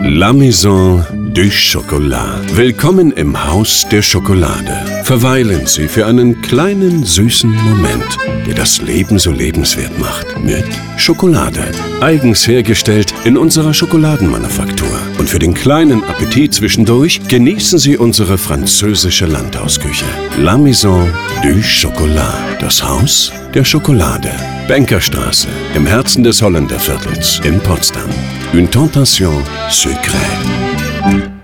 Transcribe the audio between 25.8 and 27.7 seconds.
Herzen des Holländerviertels in